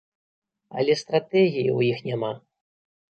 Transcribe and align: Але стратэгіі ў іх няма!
Але 0.79 0.95
стратэгіі 1.01 1.65
ў 1.65 1.79
іх 1.91 1.97
няма! 2.09 2.33